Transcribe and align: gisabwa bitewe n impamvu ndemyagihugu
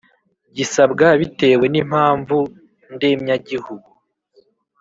gisabwa 0.55 1.07
bitewe 1.19 1.65
n 1.69 1.75
impamvu 1.81 2.37
ndemyagihugu 2.95 3.89